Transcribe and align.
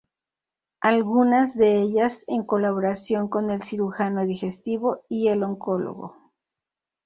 Algunas 0.81 1.55
de 1.55 1.79
ellas 1.79 2.23
en 2.27 2.43
colaboración 2.43 3.27
con 3.29 3.51
el 3.51 3.61
cirujano 3.61 4.25
digestivo 4.25 5.03
y 5.09 5.27
el 5.27 5.43
oncólogo. 5.43 6.33